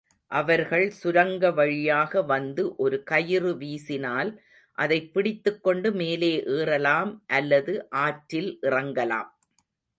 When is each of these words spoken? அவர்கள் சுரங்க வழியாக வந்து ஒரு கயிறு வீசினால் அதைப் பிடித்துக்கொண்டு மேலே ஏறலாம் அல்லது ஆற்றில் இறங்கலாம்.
அவர்கள் 0.31 0.85
சுரங்க 0.89 1.51
வழியாக 1.51 2.21
வந்து 2.23 2.75
ஒரு 2.75 3.03
கயிறு 3.03 3.51
வீசினால் 3.55 4.31
அதைப் 4.77 5.13
பிடித்துக்கொண்டு 5.13 5.91
மேலே 5.91 6.43
ஏறலாம் 6.47 7.23
அல்லது 7.27 7.75
ஆற்றில் 7.99 8.57
இறங்கலாம். 8.61 9.29